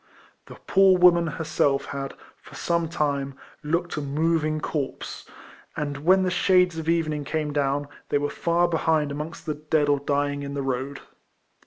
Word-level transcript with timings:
The 0.47 0.55
poor 0.65 0.97
woman 0.97 1.27
herself 1.27 1.85
had, 1.85 2.15
for 2.35 2.55
some 2.55 2.89
time, 2.89 3.35
looked 3.61 3.97
a 3.97 4.01
moving 4.01 4.59
corpse; 4.59 5.29
and 5.77 5.95
Avhen 5.95 6.23
the 6.23 6.31
shades 6.31 6.79
of 6.79 6.89
evening 6.89 7.23
came 7.23 7.53
down, 7.53 7.87
they 8.09 8.17
were 8.17 8.27
far 8.31 8.67
behind 8.67 9.11
amongst 9.11 9.45
the 9.45 9.53
dead 9.53 9.89
or 9.89 9.99
dying 9.99 10.41
in 10.41 10.55
the 10.55 10.63
road. 10.63 11.01